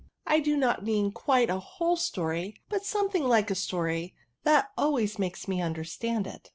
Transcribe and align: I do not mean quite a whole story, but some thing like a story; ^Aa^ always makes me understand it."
I 0.25 0.39
do 0.39 0.57
not 0.57 0.83
mean 0.83 1.11
quite 1.11 1.51
a 1.51 1.59
whole 1.59 1.95
story, 1.95 2.55
but 2.69 2.83
some 2.83 3.07
thing 3.11 3.25
like 3.29 3.51
a 3.51 3.53
story; 3.53 4.15
^Aa^ 4.47 4.65
always 4.75 5.19
makes 5.19 5.47
me 5.47 5.61
understand 5.61 6.25
it." 6.25 6.49